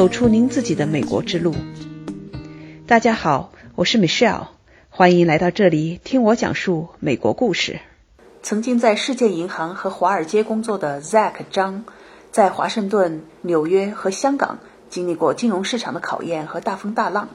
[0.00, 1.54] 走出您自己的美国之路。
[2.86, 4.46] 大家好，我是 Michelle，
[4.88, 7.80] 欢迎来到这里听我讲述美国故事。
[8.42, 11.84] 曾经在世界银行和华尔街工作的 Zack 张，
[12.32, 17.28] 在华盛顿、纽约和香港经历过金融市场的考验和大风大浪，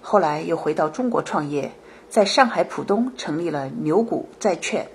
[0.00, 1.72] 后来又回到中国创业，
[2.08, 4.86] 在上海浦东成立了牛股债券。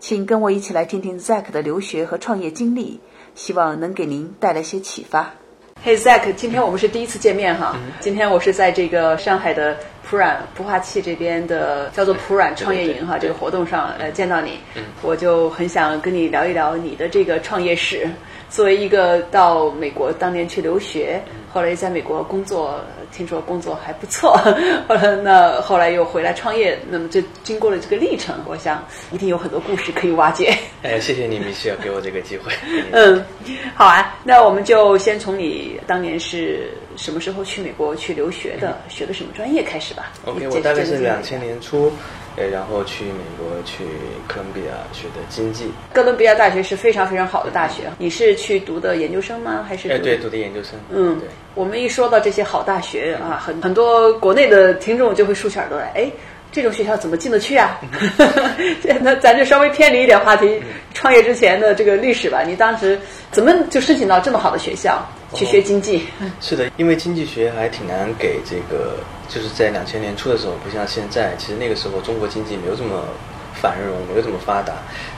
[0.00, 2.98] 请跟我一起来听听 Zack 的留学和创业经历，
[3.36, 5.34] 希望能给您带来些启发。
[5.84, 7.78] Hey Zack，今天我们是第一次见面哈。
[8.00, 9.76] 今天我是在这个上海的
[10.08, 14.58] 普软孵化器这边的叫做普软创业营哈这个活动上呃见到你，
[15.02, 18.08] 我就很想跟你聊一聊你的这个创业史。
[18.50, 21.20] 作为一个到美国当年去留学，
[21.52, 24.38] 后来在美国工作，听说工作还不错，
[24.86, 30.56] 后来那后来又回来创业，那么这经过了这个历程，我想一定有很多故事可以挖掘。
[30.84, 32.52] 哎，谢谢你，米歇尔，给我这个机会。
[32.92, 33.24] 嗯，
[33.74, 40.12] 好啊，那我们就先从你当年是什么时候去美国去留学的，学的什么专业开始吧。
[40.24, 41.92] OK，我大概是两千年初。
[42.36, 43.84] 呃，然后去美国去
[44.26, 45.70] 哥伦比亚学的经济。
[45.92, 47.84] 哥伦比亚大学是非常非常好的大学。
[47.96, 49.64] 你是去读的研究生吗？
[49.68, 49.88] 还是？
[49.88, 50.72] 哎，对，读的研究生。
[50.90, 51.28] 嗯，对。
[51.54, 56.10] 我们一说到这些好大学啊，很很多国内的听众就会竖起耳朵来，哎。
[56.50, 57.80] 这种学校怎么进得去啊？
[59.02, 62.44] 那咱就稍微偏离一点话题，创业之前的这个历史吧。
[62.44, 62.96] 你当时
[63.32, 65.04] 怎么就申请到这么好的学校
[65.34, 66.06] 去学经济？
[66.40, 73.04] 是的，因为经济学还挺难给这个，就是在两千年初的时候，不像现在，其实那个时候中国经济没有这么
[73.60, 74.74] 繁荣，没有这么发达。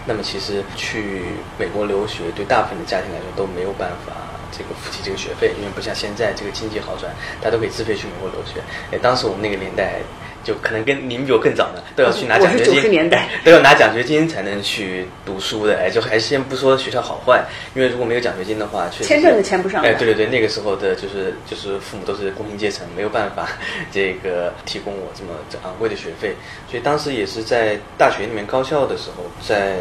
[0.07, 1.23] 那么其实去
[1.59, 4.13] 美国留学，对大部分的家庭来说都没有办法
[4.51, 8.61] 这个付起这个学费，因为不像现在这个经济好转，大家都可以自费去美国留学。
[8.93, 10.01] 哎，当时我们那个年代。
[10.47, 15.77] 就可能跟您比我更早的都要去拿奖学金，年代 都要拿奖学金才能去读书的。
[15.77, 17.45] 哎，就还是先不说学校好坏，
[17.75, 19.83] 因为如果没有奖学金的话，确实签证都签不上。
[19.83, 23.49] 哎，对对对，那个时候的就是就是父母都是工薪阶层，没有办法
[23.91, 25.31] 这个提供我这么
[25.65, 26.37] 昂贵的学费。
[26.71, 29.75] 所以当时也是在大学里面高校的时候，在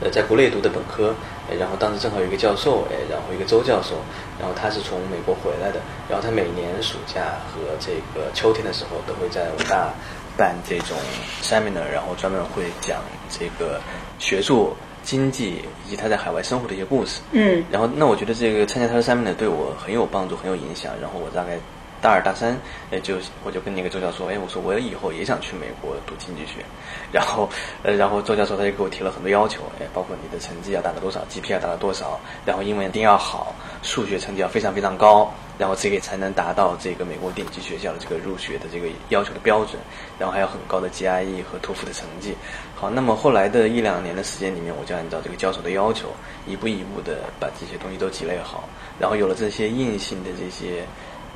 [0.00, 1.14] 呃在国内读的本科。
[1.58, 3.94] 然后当时正好有一个教授，哎，然后一个周教授，
[4.38, 9.92] 然后他是从美国回来的，然后他每年暑假和这个秋天的时候都会在武大
[10.36, 10.96] 办这种
[11.42, 13.80] seminar，然后专门会讲这个
[14.18, 17.20] 学术、经济以及他在海外生活的一些故事。
[17.32, 17.64] 嗯。
[17.70, 20.92] 然后那我觉得这个参加他的 seminar 对我很有帮助，很有影响。
[21.00, 21.58] 然后我大概。
[22.06, 22.56] 大二大三，
[22.92, 26.64] 哎，就我就跟那个周教授说，哎，我说我以后也想去美国读经济学，
[27.10, 27.48] 然后，
[27.82, 33.52] 呃，然后周教授他就给我提了很多要求，哎，包括你的成绩要达到多少，GPA 要达到多少，然后英文一定要好，
[33.82, 35.28] 数学成绩要非常非常高，
[35.58, 39.82] 然后这个才能达到这个美国顶级学校的这个入学的这个要求的标准，
[40.16, 42.36] 然后还有很高的 GRE 和托福的成绩。
[42.76, 46.06] 好，那么后来的一两年的时间里面，我就按照这个教授的要求，
[46.46, 48.62] 一步一步的把这些东西都积累好，
[48.96, 50.84] 然后有了这些硬性的这些。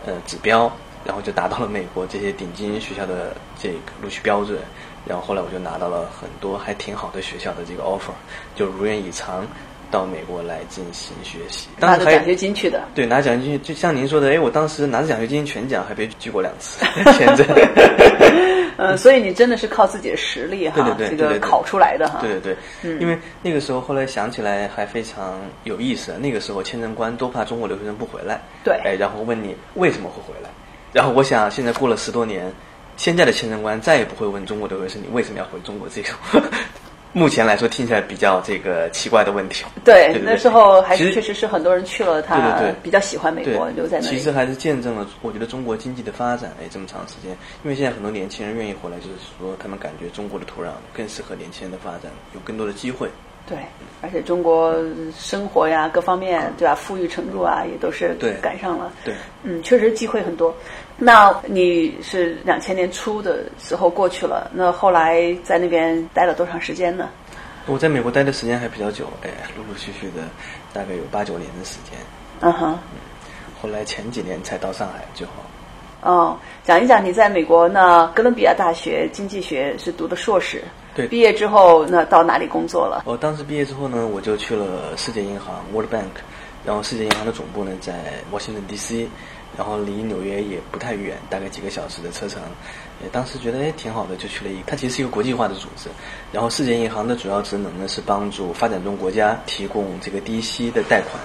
[0.07, 0.71] 呃，指标，
[1.05, 4.59] 然后就达到了美国这些顶尖学校的这个录取标准，
[5.07, 8.13] 然后后来我就拿到了很多还挺好的学校的这个 offer，
[8.55, 9.47] 就如愿以偿
[9.91, 11.69] 到美国来进行学习。
[11.79, 12.83] 拿着奖学金去的。
[12.95, 17.47] 对，拿奖学金，就像您说的，哎，我当时拿着奖学金全奖，还被拒过两次签证。
[18.81, 22.19] 呃，所以你真的是靠自己的实力哈，这个考出来的哈。
[22.23, 26.17] 对对对，嗯，因为那个时候后来想起来还非常有意思。
[26.19, 30.49] 那个时候签证官都怕中国留学生不回来，对，哎，然后问你为什么会回来，
[30.95, 32.51] 然后我想现在过了十多年，
[32.97, 36.15] 现在的签证官再也不会问中国留学生你为什么要回中国这种。
[37.13, 39.65] 目前来说，听起来比较这个奇怪的问题。
[39.85, 44.17] 对，那时候还是确实是很多人去了，他比较喜欢美国，留在那里。
[44.17, 47.31] 其实还是见证了，我觉得中国经济的发展，哎，这么长时间。
[47.65, 53.09] 因为现在很多年轻人愿意回来，就是说他们感觉中国的土壤更适合年轻人的发展，有更多的机会。
[53.47, 53.59] 对，
[54.01, 54.73] 而且中国
[55.19, 58.93] 生活呀，各方面对吧，富裕程度啊，也都是赶上了。
[59.05, 60.55] 对，嗯，确实机会很多。
[61.03, 67.09] 那你是两千年初的时候过去了，那后来在那边待了多长时间呢？
[67.67, 70.23] 我在美国待的时间还比较久，哎，陆陆续续的
[70.75, 71.99] 大概有八九年的时间。
[72.41, 72.79] 嗯哼。
[73.63, 75.33] 后来前几年才到上海就好。
[76.03, 80.63] 哦，讲一讲你在美国那哥伦比亚大学经济学是读的硕士。
[80.95, 81.07] 对。
[81.09, 83.03] 毕业之后那到哪里工作了？
[83.07, 86.21] 我当时毕业之后呢，我就去了世界银行 （World Bank），
[86.65, 87.95] 然后世界银行的总部呢在
[88.33, 89.09] Washington D.C。
[89.57, 92.41] 然后离纽约也不太远，大概几个小时的车程。
[93.11, 94.63] 当时觉得哎挺好的，就去了一。
[94.67, 95.89] 它其实是一个国际化的组织。
[96.33, 101.23] 然后世界银行的主要职能呢是帮助发展中国家提供这个低息的贷款。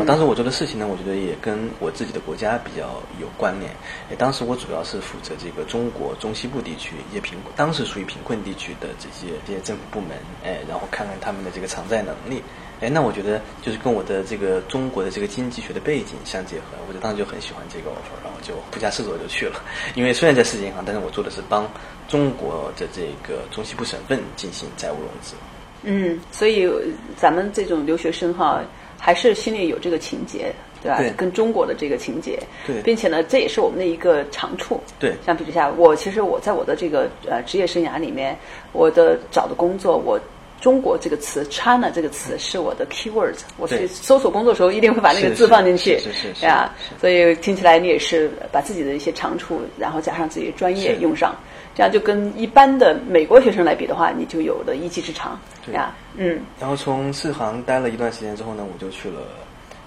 [0.00, 3.70] 啊，当时我做的事情呢，我觉得也跟我自己的国家比较有关联。
[4.10, 12.42] 哎，当时我主要是负责这个中国中西部地区一些贫，当时属于贫困地区的这些这些政府部门，哎，然后看看他们的这个偿债能力。
[12.80, 19.62] 哎，那我觉得就是跟我的这个中国的这个经济学的背景相结合，我就当时就很喜欢这个 offer，然后就不假思索就去了。
[19.94, 21.70] 因为虽然在世界银行，但是我做的是帮
[22.08, 25.34] 中国的这个中西部省份进行债务融资。
[25.82, 26.68] 嗯，所以
[27.16, 28.62] 咱们这种留学生哈，
[28.98, 30.50] 还是心里有这个情节，
[30.82, 30.98] 对吧？
[30.98, 34.80] 对跟中国的这个情节，对并且呢，这也是我们的一个长处。
[34.98, 38.36] 对相比之下，我其实我在我的这个呃职业生涯里面，
[38.72, 40.18] 我的找的工作，我
[40.64, 51.36] 中国这个词 “China” 这个词是我的 keyword，我去搜索工作的时候一定会把那个字放进去，是是是啊，所以听起来你也是把自己的一些长处，然后加上自己的专业用上，
[51.74, 55.74] 这样就跟一般的美国学生来比的话，你就有了一技之长，对。
[55.74, 56.40] 呀，嗯。
[56.58, 59.20] 然后从世行待了一段时间之后呢，我就去了。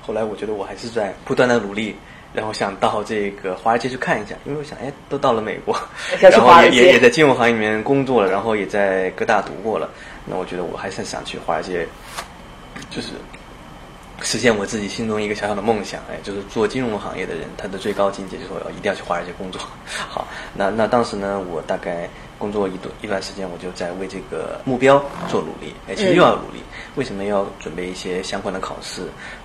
[0.03, 1.93] 后来我觉得我还是在不断的努力，
[2.33, 5.75] 然后想到这个华尔街去看一下，因为我想，哎，都到了美国，
[6.21, 6.77] 然后华尔街。
[6.77, 9.89] 也也也在金融行业里面工作了，然后也在各大读过了，
[10.29, 11.87] 那我觉得我还是想去华尔街，
[12.89, 13.09] 就是
[14.21, 19.61] 实现我自己心中一个小小的梦想，哎，就是做金融行业的人，他的最高境界就是我要一定要去华尔街工作。
[20.09, 26.61] 好，那那当时呢，我大概工作一段一段时间，我就在为这个目标做努力，哎，其实又要努力。
[26.95, 29.03] 为什么要准备一些相关的考试？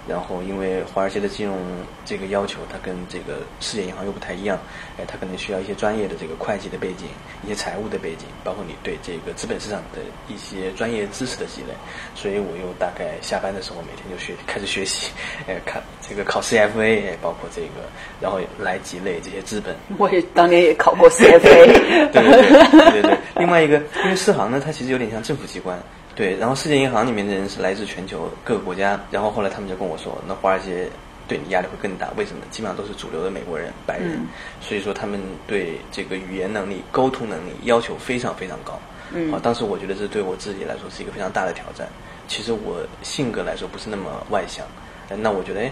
[0.08, 1.56] 然后因为华尔街的金融
[2.04, 4.58] 这个要求，它跟这个世界银行又不太一样，
[4.98, 7.06] 哎，它可能需要一些专业的这个会计的背景，
[7.44, 11.74] 一些财务的背景，包括你对这个资本市场的一些专业知识的积累。
[12.14, 15.12] 所以我又大概下班的时候，每天就学开始学习，
[15.46, 17.88] 哎，看这个考 CFA，哎，包括这个，
[18.20, 19.76] 然后来积累这些资本。
[19.98, 23.19] 我也当年也考过 CFA，对对对对。
[23.37, 25.79] 另外一个，因为世行呢，它其实有点像政府机关，
[26.14, 26.37] 对。
[26.37, 30.88] 然后世界银行里面的人是来自全球各个国家，然后后来他们就跟我说，那华尔街
[31.29, 32.43] 对你压力会更大，为什么？
[32.50, 34.26] 基本上都是主流的美国人、白人，嗯
[34.61, 38.79] 所以说他们对这个语言能力、沟通能力要求非常非常高。
[39.14, 41.87] 嗯啊，当时我觉得这对我自己来说是一个非常大的挑战。
[42.28, 44.64] 其实我性格来说不是那么外向，
[45.11, 45.70] 呃那我觉得，哎，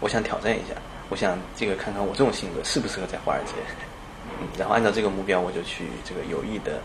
[0.00, 0.74] 我想挑战一下，
[1.08, 3.52] 我想这个看看我这种性格适不适合在华尔街。
[4.42, 6.80] 嗯，然后按照这个目标，我就去这个有意的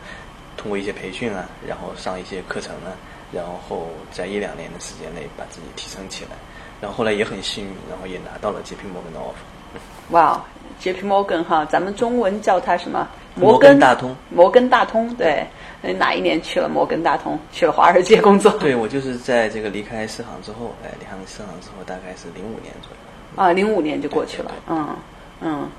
[0.56, 2.94] 通过一些培训啊，然后上一些课程啊，
[3.31, 6.31] 然后在一两年的时间内把自己提升起来。
[6.80, 10.12] 然后后来也很幸运，然后也拿到了 JP Morgan 的 offer。
[10.12, 10.44] 哇
[10.80, 13.07] ，JP Morgan 哈，咱们中文叫它什么？
[13.33, 14.15] 摩根根大通。
[14.30, 15.45] 摩根大通，对。
[15.83, 17.38] 呃哪一年去了摩根大通？
[17.51, 18.51] 去了华尔街工作？
[18.57, 23.44] 对，我就是在这个离开市行之后，哎，离开市行之后大概是零五年左右。
[23.44, 24.77] 啊，零五年就过去了对对。
[24.77, 24.95] 嗯
[25.42, 25.69] 嗯，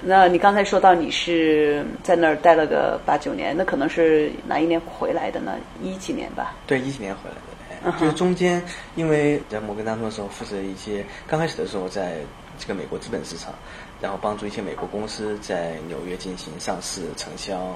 [0.00, 5.56] 那你刚才说到你是在那儿待了个八九年，那可能是哪一年回来的呢？
[5.82, 6.54] 一几年吧。
[6.66, 7.98] 对，一几年回来的。
[7.98, 8.60] 就是中间，
[8.96, 12.16] 因为在摩根大通的时候负责一些，刚开始的时候在
[12.58, 13.54] 这个美国资本市场，
[14.00, 17.72] 然后帮助一些美国公司在纽约进行上市、承销、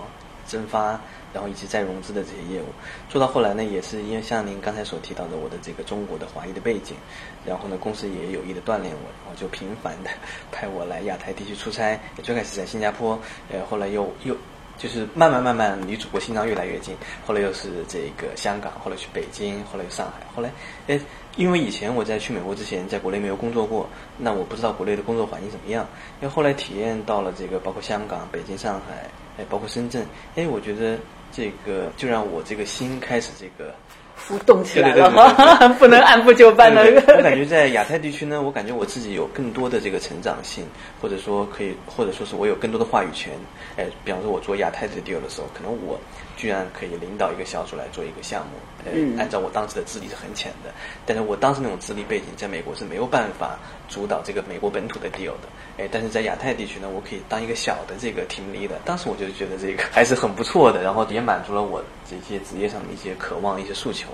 [0.47, 1.01] 增发，
[1.33, 2.67] 然后以及再融资的这些业务。
[3.09, 6.97] 做到后来呢，也是因为像您刚才所提到的我的这个中国的华裔的背景，
[7.45, 10.11] 然后呢，公司也有意的锻炼我，然后就频繁的
[10.51, 11.99] 派我来亚太地区出差。
[12.23, 13.19] 最开始在新加坡，
[13.51, 14.37] 呃，后来又又。
[14.79, 16.97] 就是慢慢慢慢离祖国心脏越来越近，
[17.27, 20.51] 后来又是这个香港，后来去北京，后来又上海，后来，
[20.89, 20.99] 哎，
[21.37, 23.87] 因为以前我在去美国之前，在国内没有工作过，
[24.17, 25.87] 那我不知道国内的工作环境怎么样。
[26.21, 29.07] 因为后来体验到了这个，包括香港、北京、上海，
[29.39, 30.05] 哎，包括深圳，
[30.37, 30.99] 哎，我觉得
[31.31, 33.75] 这个就让我这个心开始这个
[34.15, 36.85] 浮动起来对对对了， 不能按部就班的
[37.17, 40.65] 我感觉在亚太地区呢，我感觉我自己有更多的这个成长性，
[41.01, 43.33] 或者说可以，或者说是我有更多的话语权。
[43.77, 45.99] 哎，比方说我做亚太的 deal 的时候，可能我
[46.37, 48.53] 居然可以领导一个小组来做一个项目。
[48.85, 50.71] 呃，嗯按照我当时的资历是很浅的，
[51.07, 53.59] 但是我当时那种资历背景，在美国是没有办法
[53.89, 55.49] 主导这个美国本土的 deal 的。
[55.79, 58.77] 哎，但是在亚太地区呢，我可以当一个小的这个 team leader。
[58.85, 64.09] 当时我就觉得这个还是很不错的，然后也满足了我这些职业上的一些渴望、一些诉求。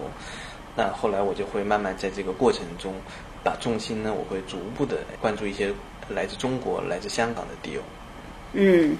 [0.76, 2.94] 那后来我就会慢慢在这个过程中，
[3.42, 5.72] 把重心呢，我会逐步的关注一些
[6.08, 7.80] 来自中国、来自香港的 deal。
[8.52, 8.96] 嗯，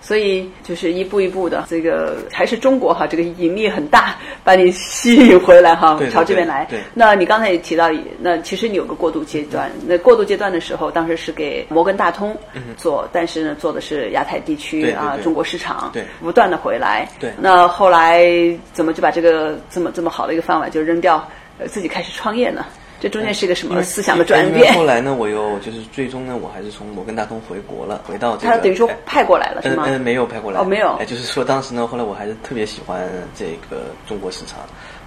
[0.00, 6.64] 所以就是一步一步的，这个还是中国哈，这个引力很大，把你吸引回来哈，朝这边来。
[6.70, 12.36] 对对那你刚才也提到，那其实你有个过渡阶段，那过渡阶段的时候，当时是给摩根大通
[12.76, 17.06] 做，但是呢，做的是亚太地区啊，中国市场，对不断的回来。
[17.18, 18.26] 对那后来
[18.72, 21.22] 怎么就把这个这么这么好的一个饭碗就扔掉，
[21.58, 22.64] 呃，自己开始创业呢？
[23.00, 24.74] 这中间是一个什么思想的转因为变？
[24.74, 28.52] 后来呢，我又就是最终呢，我还是从摩根大通回国了，回到这个。
[28.52, 29.84] 他等于说哎派过来了是吗？
[29.86, 30.60] 嗯嗯，没有派过来。
[30.60, 34.58] 哦没有哎，就是说当时呢，后来我还是特别喜欢这个中国市场，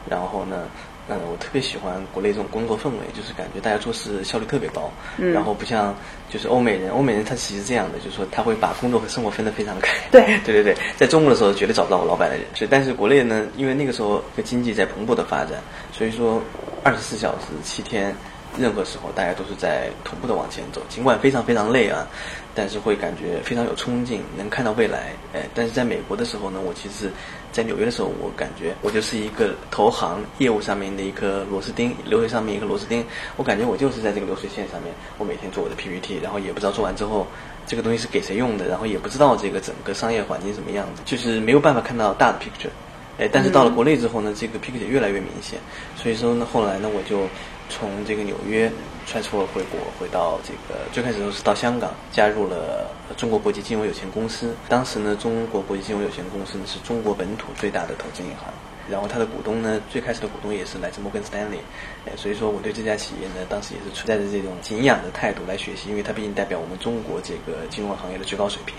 [0.10, 0.64] 然后呢，
[1.10, 5.94] 嗯，我特别喜欢国内这种工作氛围，就是感觉大家做事效率特别高，嗯然后不像
[6.30, 9.94] 就是欧美人，欧美人他其实这样的，就是说他会把工作和生活分得非常开。
[10.12, 16.42] 对 对对对，在中国的时候绝对找不到我老板的人，所以但是国内呢，因为那个时候经济在蓬勃的发展，所以说
[16.84, 18.16] 二十四小时七天。
[18.56, 22.08] 任何时候，大家都是在同步的往前走，尽管非常非常累啊，
[22.54, 25.12] 但是会感觉非常有冲劲，能看到未来。
[25.34, 27.12] 哎，但是在美国的时候呢，我其实，
[27.54, 33.06] 在纽约的时候，我感觉我就是一个投行业务上面的一颗螺丝钉，流水上面一个螺丝钉。
[33.38, 37.28] 我感觉我就是在这个流水线上面，我每天做我的 PPT，然后也不知道做完之后
[37.68, 42.72] 这个东西是给谁用的，然后也不知道这个整个商业环境什么样子，就是没有办法看到大的 picture。
[43.20, 45.60] 哎，但是到了国内之后呢，这个 picture 越来越明显。
[45.96, 47.28] 所以说呢，后来呢，我就。
[47.70, 48.72] 从这个纽约
[49.06, 54.54] 穿梭回国，回到这个最开始都是到香港，加入了中国国际金融有限公司。
[54.70, 58.54] 当时呢，中国国际金融有限公司呢是中国本土最大的投资银行，
[58.90, 61.58] 然后它的股东呢，最开始的股东也是来自摩根斯丹利。
[62.06, 68.76] 哎，所以说我对这家企业呢，当时也是存在着这种敬仰的态度来学习，因为它毕竟代表我们中国这个金融行业的最高水平。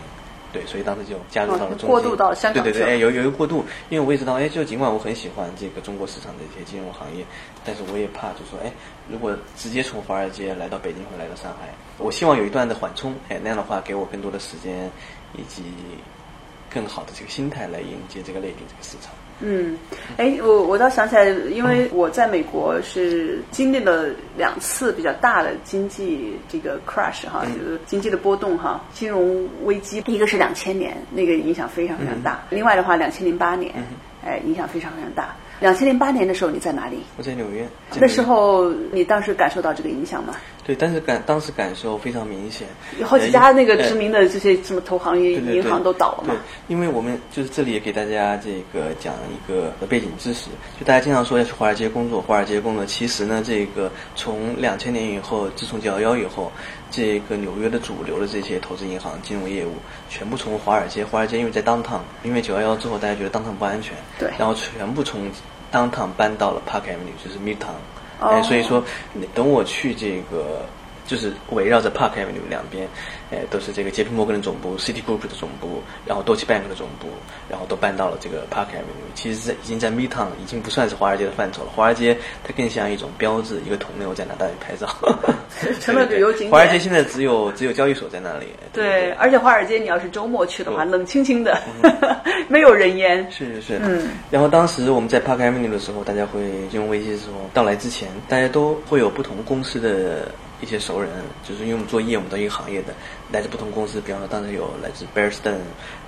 [0.55, 2.63] 对，所以当时就加入到了中过渡到香港。
[2.63, 7.25] 对对对，哎，有有一个过渡，因为我也知道，哎，就尽管我很喜欢这个中国市场的一些金融行业，
[7.65, 8.73] 但是我也怕，就说，哎，
[9.11, 14.89] 如果直接从华尔街来到北京或来到上海，我希望有一段的缓冲，哎，那样的话给我更多的时间
[15.37, 15.65] 以及
[16.73, 19.13] 更好的这个心态来迎接这个内地这个市场。
[19.47, 19.77] 嗯，
[20.17, 24.07] 哎，我我倒想起来，因为我在美国是经历了
[24.39, 33.71] 两次比较大的经济这个 crash 哈，就是经济的波动哈，金融危机，一个是两千年，那个影响非常非常大；另外的话，两千零八年，
[34.25, 35.37] 哎，影响非常非常大。
[35.61, 36.99] 两千零八年的时候，你在哪里？
[37.17, 37.67] 我在纽约。
[38.01, 40.35] 那时候你当时感受到这个影响吗？
[40.67, 42.67] 对，但是感当时感受非常明显。
[42.99, 46.35] 有好几家那个知名的这些什么投行、银行都倒了嘛。
[46.35, 50.47] 对，因为我们就是这里也给大家这个讲一个背景知识，
[50.79, 56.51] 就大家经常说要去华尔街工作，华尔街工作，其实呢，这个从两千年以后，自从九幺幺以后，
[56.95, 59.73] 这个纽约的主流的这些投资银行、金融业务，
[60.09, 65.29] 全部从华尔街，华尔街因为在 downtown，因为九幺幺之后大家觉得 downtown 不安全，对，然后全部从
[65.73, 67.75] downtown 搬到了 Park Avenue，就是 Midtown，
[68.21, 68.85] 哎，所以说，
[69.35, 70.65] 等我去这个。
[71.07, 72.89] 就是围绕着 Park Avenue 两边，
[73.31, 77.09] 哎，都是这个杰皮摩根的总部、City Group 的总部，然后 Deutsche Bank 的总部，
[77.49, 79.13] 然后都搬到了这个 Park Avenue。
[79.15, 81.71] 其实，在已经在 Midtown 已经不算是华尔街的范畴了。
[81.75, 84.89] 华尔街它更像一种标志，一个铜牛在那大里拍照，
[85.81, 86.51] 成了旅游景点。
[86.51, 88.47] 华尔街现在只有只有交易所在那里。
[88.73, 91.61] 对，而且华尔街你要是周末去的话，冷清清的，
[92.49, 93.31] 没有人烟。
[93.31, 93.81] 是是是。
[93.83, 94.09] 嗯。
[94.31, 100.29] 然后当时我们在 Park Avenue 的时候，大家会金融危机的时候到来之前，大家都会有不同公司的。
[100.61, 101.11] 一些熟人，
[101.47, 102.95] 就是因为我们做业务，我们一个行业的，
[103.31, 105.59] 来自不同公司，比方说当时有来自 Bear Stearns，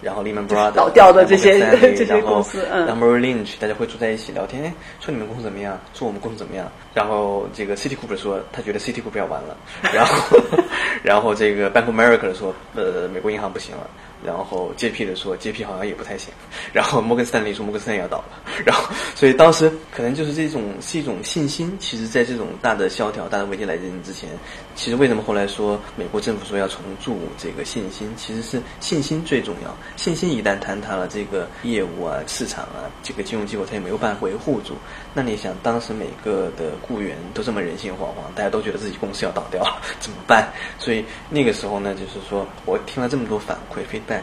[0.00, 1.58] 然后 Lehman Brothers 倒掉的这些
[1.96, 5.78] 这些公司，然后 Merrill Lynch，大家会坐在一起聊天，哎，说你们公司怎么样？
[5.94, 6.70] 说我们公司怎么样？
[6.94, 9.56] 然后 这个 City Group 说他觉得 City Group 要完了，
[9.92, 10.38] 然后
[11.02, 13.88] 然后这个 Bank of America 说呃美国银行不行了。
[14.24, 16.32] 然后 JP 的说 JP 好像也不太行，
[16.72, 18.24] 然后摩根斯坦利说摩根斯坦利要倒了，
[18.64, 21.76] 然后所以当时可能就是这种是一种信心。
[21.78, 24.28] 其实，在这种大的萧条、大的危机来临之前，
[24.74, 29.76] 其实为什么后来说美国政府说要重铸这个信心，其实是信心最重要。
[29.96, 34.74] 信心一旦坍塌了，这个业务啊、市场啊、这个金融机构它也没有办法维护住。
[35.14, 40.48] 那你想，当时每个的雇员都这么人心惶惶，大家都觉得自己公司要倒掉了， 怎么办？
[40.78, 44.15] 所以那个时候呢，就是说我听了这么多反馈，feedback。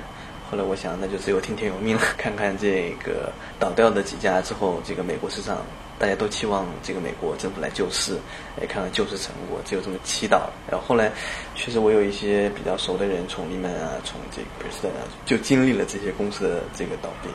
[0.50, 2.01] 后来我想，那就只有听天由命了。
[2.17, 5.65] 看看这个倒掉的几家之后，这个美国市场，
[5.97, 8.19] 大家都期望这个美国政府来救市，
[8.59, 10.41] 来看看救市成果，只有这么祈祷。
[10.69, 11.12] 然后后来，
[11.55, 14.89] 确实我有一些比较熟的人，从你们啊，从这个，
[15.25, 17.29] 就经历了这些公司的这个倒闭。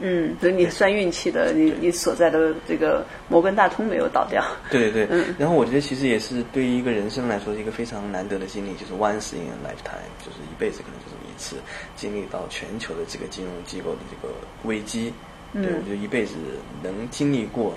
[0.00, 4.44] 嗯，所以你算运气的，你你所在的这个摩根大通没有倒掉。
[4.70, 5.34] 对对对，嗯。
[5.38, 11.56] 然后我觉得其实也是对于一个人生来说是，一个非常难得的经历，就是 once in a lifetime，就是一辈子可能就这么一次
[11.96, 14.32] 经历到全球的这个金融机构的这个
[14.64, 15.12] 危机。
[15.52, 16.34] 对，我觉得一辈子
[16.82, 17.76] 能经历过，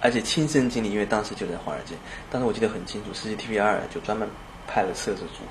[0.00, 1.94] 而且亲身经历，因为当时就在华尔街。
[2.30, 4.28] 当时我记得很清楚，CCTV 二就专门
[4.68, 5.42] 派了摄制组，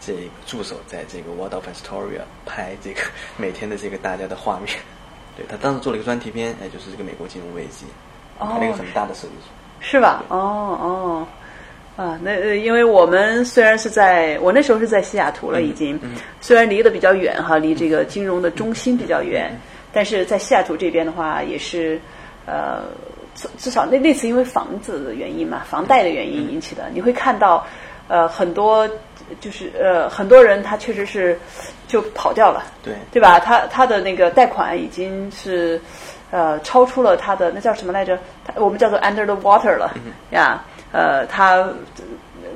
[0.00, 3.00] 这个助手在这个 Waldorf Astoria 拍这个
[3.36, 4.76] 每天的这个大家的画面。
[5.36, 7.86] 对他当时做了一个专题片，哎，就是这个美国金融危机，
[8.38, 9.50] 拍了一个很大的设计组，
[9.80, 10.22] 是吧？
[10.28, 11.26] 哦哦，
[11.96, 15.98] 啊，那因为我们虽然是在我那时候是在西雅图了，已经，
[16.40, 19.56] 虽然离得比较远哈，离这个金融的中心比较远，
[19.92, 22.00] 但是在西雅图这边的话，也是
[22.46, 22.82] 呃，
[23.34, 27.66] 至至少那那次因为房子的原因嘛，房贷的原因引起的，你会看到
[28.06, 28.88] 呃，很多
[29.40, 31.38] 就是呃，很多人他确实是
[31.88, 33.38] 就跑掉了，对对吧？
[33.40, 35.80] 他他的那个贷款已经是
[36.30, 38.18] 呃超出了他的那叫什么来着？
[38.44, 39.92] 他我们叫做 under the water 了
[40.30, 40.62] 呀，
[40.92, 41.68] 呃，他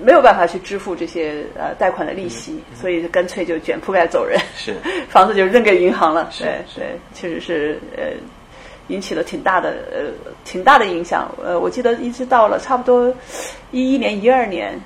[0.02, 4.74] 没有办法去支付这些呃贷款的利息，所以干脆就卷铺盖走人，是
[5.08, 6.28] 房子就扔给银行了。
[6.30, 8.04] 是对对，确实是呃。
[8.90, 13.14] 引起了挺大的呃挺大的影响，呃，我记得一直到了差不多
[13.70, 14.80] 一一年、一二年，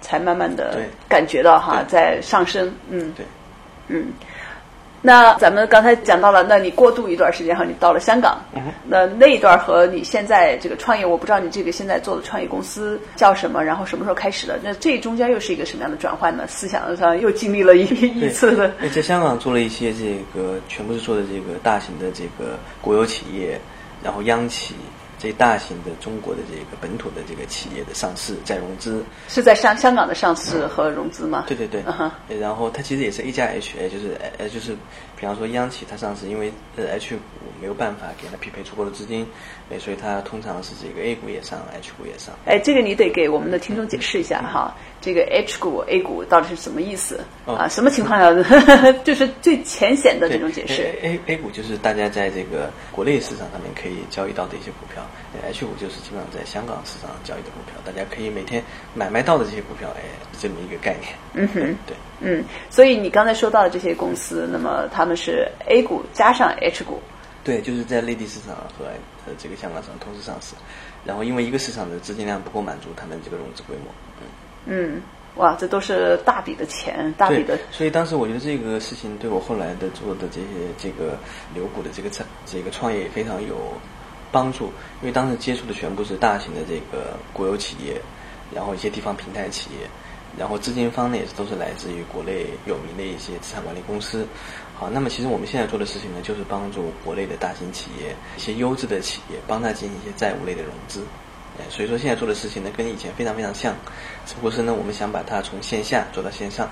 [0.00, 3.26] 才慢慢的感觉到哈在上升，嗯对。
[3.88, 4.12] 嗯。
[5.00, 8.42] 那咱们刚才讲到了，那你过渡一段时间哈，你到了香港，
[8.84, 14.58] 那那一段和你现在这个创业，我不知道你这个现在做的创业公司叫什么，然后什么时候开始的？
[14.60, 16.44] 那这中间又是一个什么样的转换呢？
[16.48, 17.84] 思想上又经历了一
[18.20, 23.56] 一次的，对，在香港做了一些这个，全部是做的这个大型的这个国有企业，
[24.02, 24.74] 然后央企
[25.18, 31.44] 这大型的中国的这个本土的这个企业的上市再融资，是在香香港的上市和融资吗？
[31.48, 31.82] 对对对
[32.38, 34.72] 然后它其实也是 A 加 H，呃就是呃就是，
[35.18, 37.20] 比方说央企它上市，因为呃 H 股
[37.60, 39.26] 没有办法给它匹配足够的资金，
[39.70, 42.34] 呃所以它通常是这个 A 股也上，H 股也上。
[42.46, 47.68] 哎，这个你得给我们的听众解释一下哈，这个 H 股、A 股到底是什么意思、哦啊？
[47.68, 48.30] 什么情况下
[49.02, 55.07] 就是最浅显的这种解释？A A 股就是大家在这个国内市场上面可以交易到的一些股票呃
[55.46, 58.62] ，H 股就是基本上在香港市场交易的股票，大家可以每天
[58.94, 60.02] 买卖到的这些股票，哎，
[60.40, 61.12] 这么一个概念。
[61.34, 61.96] 嗯哼，对。
[62.20, 67.00] 嗯，所以你刚才说到的这些公司，那么他们是 A 股加上 H 股，
[67.44, 68.86] 对，就是在内地市场和
[69.26, 70.54] 呃这个香港市场同时上市，
[71.04, 75.02] 然后因为一个市场的资金量不够满足他们这个融资规模，嗯，嗯，
[75.36, 80.46] 哇，这都是大笔的钱，大笔的，，所以当时我觉得这个事情对我后来的做的这些
[80.76, 81.16] 这个
[81.54, 83.56] 留股的这个创这个创业也非常有
[84.30, 84.66] 帮助，
[85.00, 88.00] 因为当时接触的全部是大型的这个国有企业，
[88.54, 89.88] 然后一些地方平台企业，
[90.38, 94.26] 然后资金方呢也是都是来自于国内有名的一些资产管理公司。
[94.74, 101.02] 好，那么其实我们现在做的事情呢，就是帮助国内的大型企业、一些优质的企业，帮他进行一些债务类的融资。
[101.58, 103.74] 哎，所以说现在做的事情呢，跟以前非常非常像，
[104.24, 106.70] 只不过是呢，我们想把它从线下做到线上，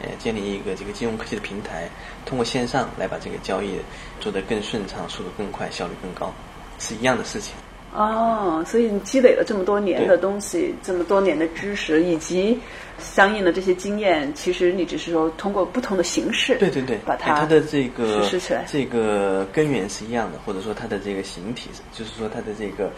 [0.00, 1.86] 哎，建立一个这个金融科技的平台，
[2.24, 3.78] 通过线上来把这个交易
[4.20, 6.32] 做得更顺畅、速度更快、效率更高，
[6.78, 7.54] 是一样的事情。
[7.96, 12.58] 哦，所以你积累了这么多年的东西，这么多年的知识，以及
[12.98, 18.64] 相应的这些经验，其实你只是说通过不同的形式，对对对，把它哎它的这个实施起来。
[18.66, 22.90] 这个根源是一样的，或者说它的这个形体，就是说它的这个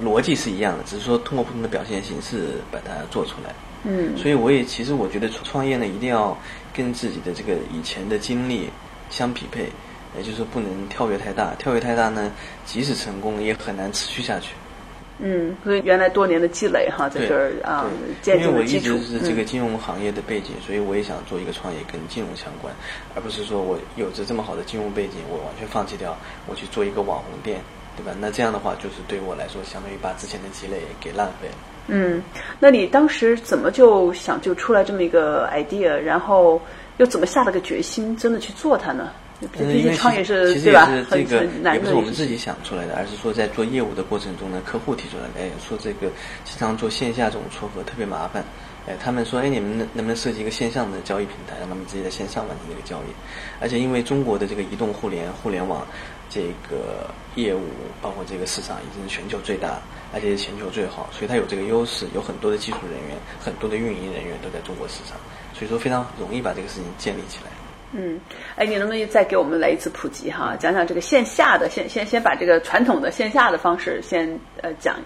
[0.00, 3.52] 逻辑是一样的，只是说通过不同的表现形式把它做出来。
[3.82, 6.38] 嗯，所以我也其实我觉得创业呢，一定要
[6.72, 8.70] 跟自己的这个以前的经历
[9.10, 9.68] 相匹配，
[10.16, 12.30] 也就是说不能跳跃太大，跳跃太大呢，
[12.64, 14.54] 即使成功也很难持续下去。
[15.18, 17.86] 嗯，所以原来多年的积累哈，在这儿啊
[18.26, 18.98] 因为我一直。
[18.98, 22.74] 是这个嗯金融行业的背景，所以我也想做一个创业跟金融相关，
[23.14, 26.16] 而不是说我有着这么好的金融背景，我完全放弃掉，
[26.48, 27.60] 我去做一个网红店，
[27.96, 28.12] 对吧？
[28.20, 31.54] 那这样的话，就是对我来说，相当于把之前的积累给浪费了。
[31.86, 32.20] 嗯，
[32.58, 36.60] 那你当时怎么就想就出来这么一个 idea，然后
[36.96, 39.12] 又怎么下了个决心，真的去做它呢？
[39.40, 40.88] 毕嗯，因为创业是其实对吧？
[40.90, 46.08] 也是这个也不是我们自己想出来的，而是说在做业务的过程中呢，客户提出来的，哎，说这个
[46.44, 48.44] 经常做线下这种撮合特别麻烦，
[48.86, 53.12] 哎，他们说，哎，你们能能不能设计一个线上的交易平台，让他们直接在线上完成这个交易？
[53.60, 55.84] 而且因为中国的这个移动互联互联网
[56.30, 57.60] 这个业务，
[58.00, 59.82] 包括这个市场已经是全球最大，
[60.14, 65.18] 而且是全球最好，所以它有这个优势，有很多的技术人员，很多的运营人员都在中国市场，
[65.52, 67.50] 所以说非常容易把这个事情建立起来。
[67.92, 68.20] 嗯，
[68.56, 70.56] 哎，你能不能再给我们来一次普及哈？
[70.58, 74.96] 讲讲这个线下的，先先先把这个传统的线下的方式先呃讲，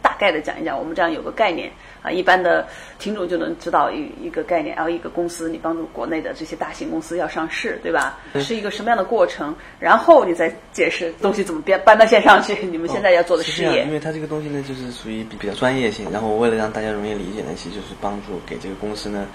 [0.00, 1.70] 大概的讲一讲，我们这样有个概念
[2.02, 2.66] 啊，一般的
[2.98, 4.74] 听众就能知道一一个概念。
[4.74, 8.18] 然后一个公司，你帮助国内的这些大型公司要上市，对吧？
[8.40, 9.54] 是一个什么样的过程？
[9.78, 12.54] 然后你再解释东西怎么搬搬到线上去。
[12.64, 19.26] 你们现在要做的事业因，为它这个东西呢，就是属于比比较专业性，然后为了让大家容易理解呢，其实就是帮助给这个公司呢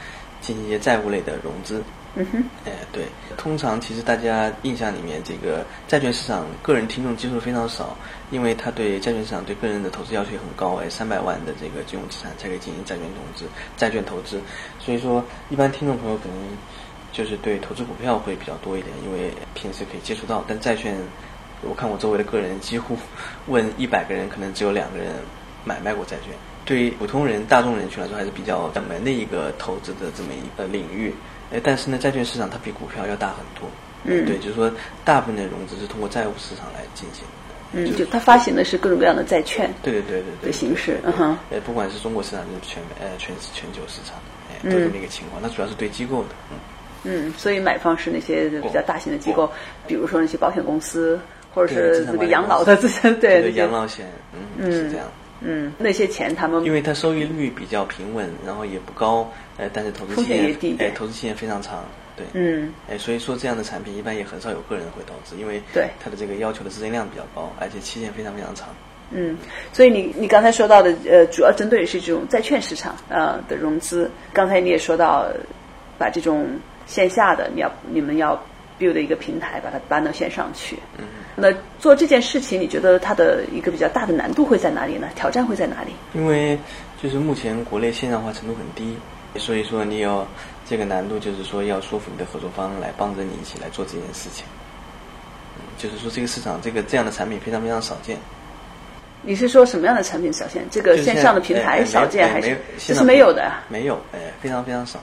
[0.42, 1.84] 进行一些债务类的融资。
[2.18, 3.04] 嗯哼，哎，对，
[3.36, 7.98] 通常其实大家印象里面，这个债券市场个人听众接触非常少，
[8.32, 14.40] 因为他对债券市场对个人的投资要求也很高，哎，三百万的这个金融资产才可以进行债券投资、债券投资，
[14.80, 16.38] 所以说一般听众朋友可能
[17.12, 20.96] 就是对投资股票会比较多一点，因为平时可以接触到，但债券，
[21.64, 22.98] 我看我周围的个人几乎
[23.48, 25.08] 问一百个人，可能只有两个人
[25.66, 26.34] 买卖过债券。
[26.64, 31.14] 对于普通人、大众人群来说，还是比较冷门的一个投资的这么一个领域。
[31.52, 33.70] 哎，但是呢，债券市场它比股票要大很多。
[34.08, 34.72] 嗯对，就是说，
[35.04, 37.32] 大部分的融资是通过债务市场来进行的。
[37.74, 41.38] 嗯，就它发行的是各种各样的债券对对对对对的形式，嗯哼。
[41.52, 44.16] 哎，不管是中国市场，还是全呃全全球市场，
[44.52, 45.42] 哎，都是那个情况。
[45.42, 46.58] 那主要是对机构的，嗯。
[47.08, 49.52] 嗯，所以买方是那些比较大型的机构，
[49.88, 51.20] 比如说那些保险公司，
[51.54, 54.06] 或者是那个养老的这些，对养老险，
[54.58, 55.06] 嗯，是这样。
[55.42, 61.84] 嗯，那些钱他们因为它收益率比较平稳，然后也不高，呃，但是投资期限哎，投资期限非常长，
[62.16, 68.70] 对，嗯，哎，所以说这样的产品一般也很少有个人会投资，因为对它的这个要求的资金量比较高，而且期限非常非常长。
[69.12, 69.38] 嗯，
[69.72, 74.10] 所以你你刚才说到的呃，主要针对的是这种债券市场呃的融资。
[74.34, 75.28] 刚才你也说到，
[76.00, 76.48] 把这种
[76.88, 78.36] 线下的你要你们要
[78.80, 80.78] build 一个平台，把它搬到线上去。
[80.98, 81.06] 嗯。
[81.36, 85.10] 那做这件事情，你觉得它的一个比较大的难度会在哪里呢？
[85.16, 85.92] 挑战会在哪里？
[86.14, 86.58] 因为
[87.02, 88.98] 就是目前国内线上化程度很低，
[89.38, 90.26] 所以说你有
[90.66, 94.46] 这个难度就是说要说服你的合作方来帮着你一起来做这件事情。
[95.58, 98.18] 嗯，就是说这个市场这个这样的产品非常非常少见。
[99.22, 100.66] 你是说什么样的产品少见？
[100.72, 103.52] 这个线上的平台少见还是这是没有的？
[103.68, 105.00] 没有，哎，非常非常少。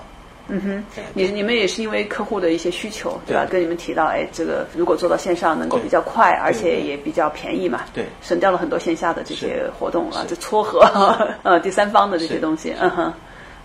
[0.55, 0.85] 嗯哼，
[1.15, 3.35] 你你们也是因为客户的一些需求，对。
[3.35, 3.47] 吧？
[3.51, 10.81] 跟你们提到，哎，这个如果做到线上能够比较快，而且也比较便宜嘛，对，省掉了很多线下的这些活动啊，就撮合
[11.43, 13.13] 呃第三方的这些东西，嗯哼，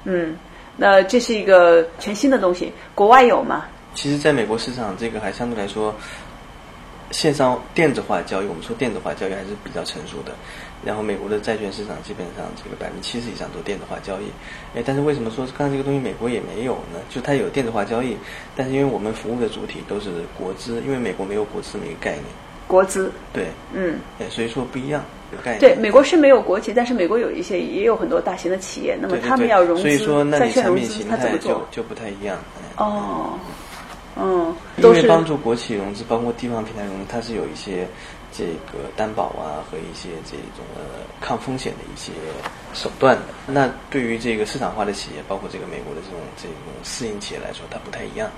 [0.05, 0.37] 嗯，
[0.77, 3.65] 那这是一个全新的东西，国外有吗？
[3.93, 5.93] 其实，在美国市场，这个还相对来说。
[7.11, 10.33] 线上电子化交易，我们说电子化交易还是比较成熟的。
[10.85, 14.25] 然后美国的债券市场基本上这个百分之七十以上都电子化交易。
[14.75, 16.99] 哎，但是为什么说刚才这个东西美国也没有呢？
[17.09, 18.15] 就它有电子化交易，
[18.55, 22.23] 但是因为我们服务的主体都是国资，因为美国没有国资这么一个概念。
[22.67, 23.11] 国资。
[23.33, 23.47] 对。
[23.73, 23.99] 嗯。
[24.19, 25.59] 哎，所以说不一样有概念。
[25.59, 31.67] 对，美国是没有国企，但是美国有一些也有很多大型的企业，那么他们要融资，所以说那债券融资，他怎么做？
[31.71, 32.37] 就不太一样。
[32.75, 33.31] 哦。
[33.33, 33.39] 嗯，
[34.77, 37.87] 因为帮助国企融资，包括地方平台融资，它是有一些
[38.31, 40.81] 这个担保啊和一些这种呃
[41.21, 42.11] 抗风险的一些
[42.73, 43.23] 手段的。
[43.47, 48.29] 那对于这个市场化的企业，包括这个美国的这种这种私营企业来说，它不太一样。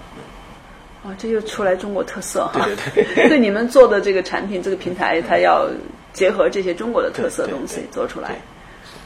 [1.04, 2.66] 哦，这就出来中国特色哈。
[2.66, 3.30] 对对对。
[3.30, 5.70] 对你们做的这个产品，这个平台，它要
[6.12, 8.36] 结合这些中国的特色东西做出来。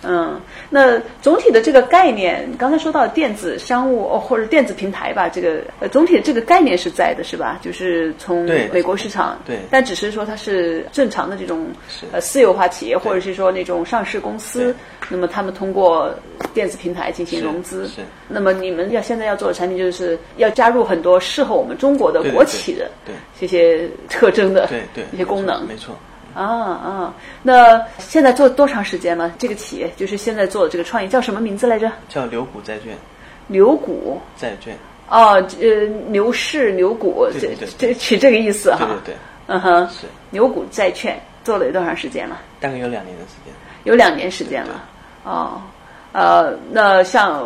[0.05, 0.37] 嗯，
[0.69, 7.57] 那总体的这个概念，刚才说到电子商务哦，或者电子平台吧，这个呃，总体的这个概念是在的，是吧？
[7.61, 11.67] 就是从美国市场，对，但只是说它是正常的这种
[12.11, 14.75] 呃私有化企业，或者是说那种上市公司，
[15.09, 16.13] 那么他们通过
[16.53, 17.87] 电子平台进行融资。
[17.87, 18.01] 是。
[18.27, 22.91] 那么你们要现在要做的产品，就是要加入很多适合我们中国的国企的
[23.39, 25.95] 这些特征的对对一些功能，没错。
[26.35, 29.31] 啊啊，那现在做多长时间了？
[29.37, 31.91] 这个企业就是现在做的这个创业叫什么名字来着？
[32.09, 32.97] 叫牛股债券。
[33.47, 34.75] 牛股债券。
[35.09, 38.87] 哦，呃，牛市牛股，这这取这个意思哈。
[38.87, 39.15] 对对对。
[39.47, 39.87] 嗯哼。
[39.89, 40.07] 是。
[40.31, 42.39] 牛股债券做了有多长时间了？
[42.59, 43.53] 大概有两年的时间。
[43.83, 44.83] 有两年时间了。
[45.23, 45.61] 哦。
[46.13, 47.43] 呃，那像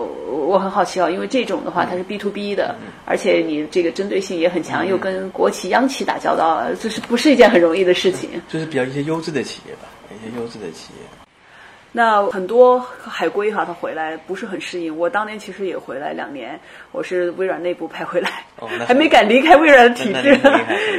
[0.48, 2.74] 我很好奇哦，因为这种的话它是 B to B 的，
[3.06, 8.30] 而且你这个针对性也很强，又跟国企、央企打交道，这是不是一件很容易的事情？
[8.48, 11.06] 就是比较一些优质的企业吧，一些优质的企业。
[11.92, 14.96] 那很多海归哈，他回来不是很适应。
[14.96, 16.60] 我当年其实也回来两年，
[16.92, 18.46] 我是微软内部派回来，
[18.86, 20.38] 还没敢离开微软的体制，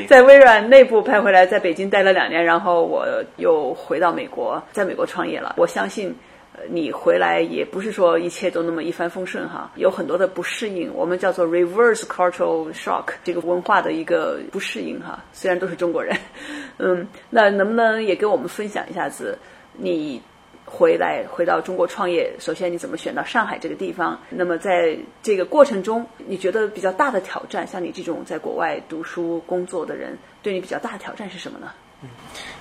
[0.09, 3.07] 在微软内部派回来，在北京待了两年，然后我
[3.37, 5.55] 又回到美国，在美国创业了。
[5.57, 6.15] 我相信。
[6.69, 15.23] 你回来也不是说一切都那么一帆风顺哈，有很多的不适应，我们叫做 reverse cultural shock，这个文化的一个不适应哈。
[15.33, 16.17] 虽然都是中国人，
[16.79, 19.39] 嗯，那能不能也跟我们分享一下子，
[19.73, 20.21] 你
[20.65, 24.21] 回来回到中国创业，首先你怎么选到上海这个地方？
[24.29, 31.73] 那么在这个过程中，你觉得比较大的挑战，像你这种在国外读书工作的人，对你比较大的挑战是什么呢？
[32.01, 32.09] 嗯，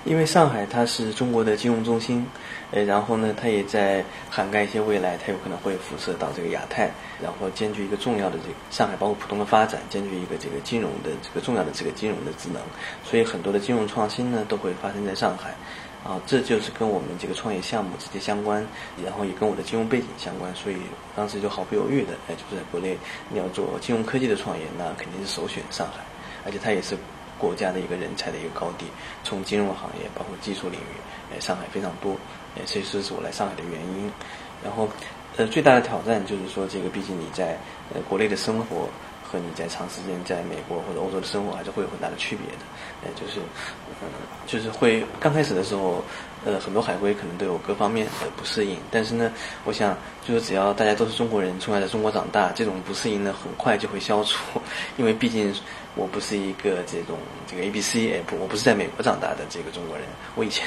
[0.04, 2.26] 因为上海它是中国的金融中心，
[2.72, 6.90] 呃，然后呢，它也在涵盖一些未来，它有可能会辐射到这个亚太，
[7.22, 12.60] 然后兼具一个重要的这个上海包括浦东的发展，兼具一个这个金融的这个重要的这个金融的职能，
[13.04, 15.50] 所以很多的金融创新呢都会发生在上海，
[16.02, 18.66] 啊，这就是跟我们这个创业项目直接相关，
[19.04, 20.78] 然后也跟我的金融背景相关，所以
[21.14, 22.98] 当时就毫不犹豫的，哎，就是在国内
[23.30, 26.02] 你要做金融科技的创业，那肯定是首选上海，
[26.44, 26.98] 而且它也是。
[27.38, 28.86] 国家的一个人才的一个高地，
[29.22, 32.16] 从金融行业包括技术领域，呃，上海非常多，
[32.56, 34.10] 呃，所以这是我来上海的原因。
[34.62, 34.88] 然后，
[35.36, 37.56] 呃，最大的挑战就是说，这个毕竟你在
[37.94, 38.88] 呃国内的生活
[39.22, 42.64] 和你在长时间在美国或者欧洲的生活还是会有很大的区别的，
[43.04, 43.40] 呃，就是，
[44.02, 44.08] 嗯，
[44.46, 46.02] 就是会刚开始的时候。
[46.44, 49.30] 呃，很多海归可能都有各方面的不适应，但是呢，
[49.64, 49.96] 我想
[50.26, 54.60] 就是只要大家都是中国人，从小在中国长大，这种不适应呢，很快就会消除。
[54.96, 55.52] 因为毕竟
[55.94, 60.06] 我不是一个这种这个 A B C，哎不，我不是在美国长大的这个中国人。
[60.36, 60.64] 我以前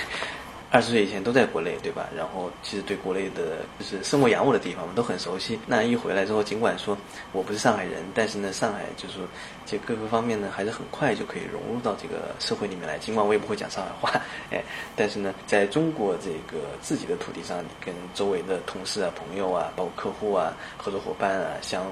[0.73, 2.07] 二十岁以前都在国内，对吧？
[2.15, 5.59] 然后其实对国内的就是生活养我的地方，我们都很熟悉。
[5.67, 6.97] 那一回来之后，尽管说
[7.33, 9.27] 我不是上海人，但是呢，上海就是说，
[9.65, 12.97] 这各个方面呢，还是很快就可以融入到这个社会里面来。
[12.99, 14.09] 尽管我也不会讲上海话，
[14.49, 14.63] 哎，
[14.95, 21.85] 但是呢，在中国这个自己的土地上，你跟周围的同事啊、朋友啊、包括客户啊、合作伙伴啊，相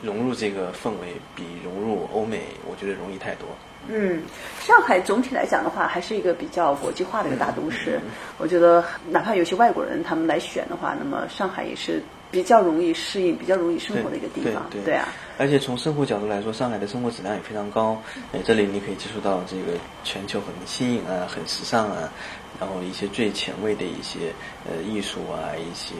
[0.00, 3.46] 融入这个氛围，比融入欧美，我觉得容易太多。
[3.88, 4.20] 嗯，
[4.60, 8.00] 上海总体来讲的话，还是一个比较国际化的一个大都市。
[8.38, 14.68] 我觉得，哪怕有些外国人他们来选的话，那么上海也是比较容易适应、比较容易生活的一个地方。
[14.84, 15.08] 对啊。
[15.38, 18.00] 而且从生活角度来说，上海的生活质量也非常高。
[18.32, 22.10] 哎，这里你可以接触到这个全球很新颖啊、很时尚啊，
[22.58, 24.32] 然后一些最前卫的一些
[24.64, 25.94] 呃艺术啊、一些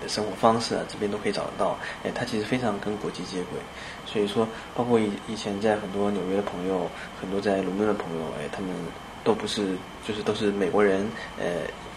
[0.00, 1.78] 的生活方式啊，这边都可以找得到。
[2.04, 3.60] 哎，它其实非常跟国际接轨。
[4.06, 8.70] 所以说，包括以以前在很多纽约的朋友，很多在伦敦的朋友，哎，他们
[9.22, 9.76] 都不是，
[10.08, 11.06] 就是都是美国人，
[11.38, 11.46] 呃，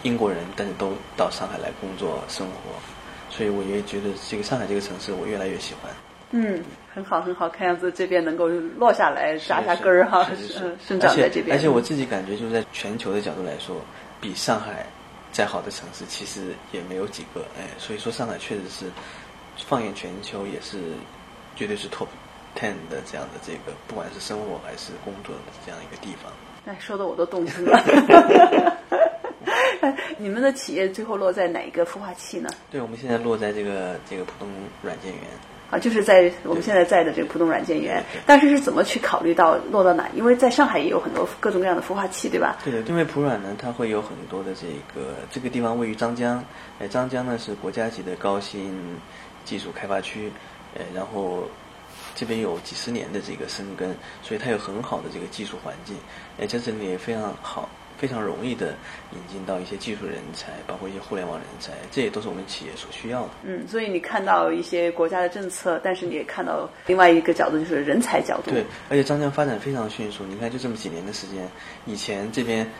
[0.02, 2.54] 英国人，但是都到上海来工作生活。
[3.36, 5.92] 所以我也觉得这个上海这个城市，我越来越喜欢。
[6.30, 10.24] 嗯，很好，很好，看样子这边能够落下来扎下根儿哈，
[10.86, 11.56] 生长在这边。
[11.56, 13.76] 而且我自己感觉，就是在全球的角度来说，
[14.20, 14.86] 比上海
[15.32, 17.40] 再好的城市其实也没有几个。
[17.58, 18.86] 哎，所以说上海确实是
[19.66, 20.78] 放眼全球也是
[21.56, 22.06] 绝对是 top
[22.56, 26.32] ten 的这样的这个，不管是生活还是工作的这样一个地方。
[26.66, 27.80] 哎，说的我都动心了。
[30.18, 32.48] 你们的企业最后落在哪一个孵化器呢？
[32.70, 34.48] 对，我们现在落在这个这个浦东
[34.82, 35.22] 软件园。
[35.70, 40.08] 啊，就是在我们现在在的这个浦东软件园，但是是怎么去考虑到落到哪？
[40.14, 42.58] 因为在上海也有很多各种各样的孵化器，对吧？
[42.62, 46.44] 对的，因为普软呢，它会有很多的这个这个地方位于张江，
[46.78, 48.78] 哎，张江呢是国家级的高新
[49.44, 50.30] 技术开发区，
[50.78, 51.42] 哎，然后
[52.14, 55.96] 这边有几十年的这个生根，所以它有很好的这个技术环境，
[56.38, 57.68] 哎，在这里也非常好。
[58.04, 58.74] 非常容易的
[59.12, 63.30] 引进到一些技术人才，包括一些互联网人才，这也都是我们企业所需要的。
[63.44, 68.50] 嗯，所以你看到一些国家的政策，但是你也看到另外一个角度，就是人才角度。
[68.50, 70.22] 对，而且张江发展非常迅速。
[70.26, 71.48] 你看，就这么几年的时间，
[71.86, 72.70] 以前这边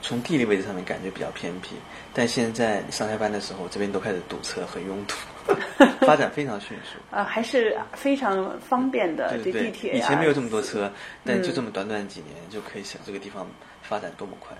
[0.00, 1.74] 从地理位置上面感觉比较偏僻，
[2.12, 5.14] 但现在上下班的时候，这边都开始堵车，很拥堵，
[6.06, 6.98] 发展非常迅速。
[7.14, 9.94] 啊，还是非常方便的，对地铁。
[9.94, 10.90] 以前没有这么多车，
[11.24, 13.46] 但就这么短短几年，就可以想这个地方。
[13.86, 14.56] 发展多么快，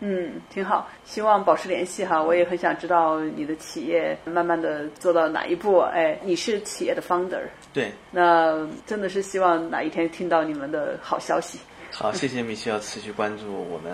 [0.00, 0.88] 嗯，挺好。
[1.04, 5.80] 希望保持联系哈，我也很想知道你的企业慢慢的做到哪一步。
[5.80, 7.42] 哎，你是企业的 founder，
[7.74, 11.58] 对，那真的是希望哪一天听到你们的好消息。
[11.90, 13.92] 好， 谢谢米需要持续关注我们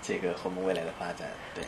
[0.00, 1.26] 这个和我们未来的发展。
[1.56, 1.64] 对。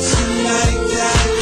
[0.00, 1.39] Like that.